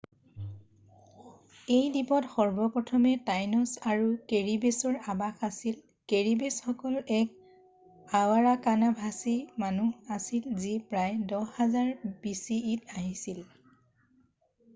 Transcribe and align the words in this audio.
এই 1.73 1.89
দ্বীপত 1.95 2.29
সৰ্বপ্ৰথমে 2.35 3.11
টাইনছ 3.27 3.81
আৰু 3.91 4.07
কেৰিবেছৰ 4.31 4.95
আৱাস 5.13 5.43
আছিল৷ 5.49 5.83
কেৰিবেছসকল 6.13 6.97
এক 7.17 7.35
আৰাৱাকান-ভাষী 8.21 9.37
মানুহ 9.65 10.17
আছিল 10.19 10.47
যি 10.65 10.71
প্ৰায় 10.95 11.25
10,000 11.35 12.15
bce 12.25 12.63
ত 12.63 12.97
আহিছিল৷ 13.03 13.49